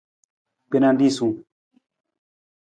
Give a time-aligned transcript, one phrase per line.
[0.69, 1.35] Gbena risung.